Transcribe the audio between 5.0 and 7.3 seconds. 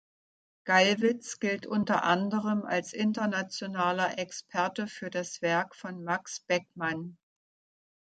das Werk von Max Beckmann.